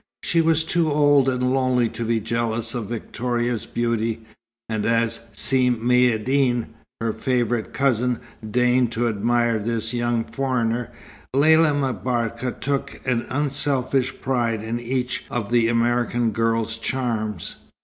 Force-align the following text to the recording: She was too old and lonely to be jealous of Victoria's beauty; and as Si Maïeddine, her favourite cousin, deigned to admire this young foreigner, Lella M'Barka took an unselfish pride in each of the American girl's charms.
She 0.23 0.41
was 0.41 0.63
too 0.63 0.89
old 0.91 1.29
and 1.29 1.53
lonely 1.53 1.87
to 1.89 2.03
be 2.03 2.19
jealous 2.19 2.73
of 2.73 2.87
Victoria's 2.89 3.67
beauty; 3.67 4.25
and 4.67 4.83
as 4.83 5.19
Si 5.33 5.69
Maïeddine, 5.69 6.65
her 6.99 7.13
favourite 7.13 7.71
cousin, 7.71 8.19
deigned 8.49 8.91
to 8.93 9.07
admire 9.07 9.59
this 9.59 9.93
young 9.93 10.23
foreigner, 10.23 10.89
Lella 11.35 11.71
M'Barka 11.75 12.51
took 12.53 12.99
an 13.05 13.27
unselfish 13.29 14.19
pride 14.21 14.63
in 14.63 14.79
each 14.79 15.25
of 15.29 15.51
the 15.51 15.67
American 15.67 16.31
girl's 16.31 16.77
charms. 16.77 17.57